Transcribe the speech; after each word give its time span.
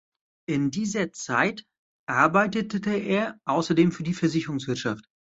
In 0.49 0.71
dieser 0.71 1.11
Zeit 1.11 1.63
arbeitete 2.09 2.89
er 2.91 3.39
außerdem 3.45 3.91
für 3.91 4.01
die 4.01 4.15
Versicherungswirtschaft. 4.15 5.05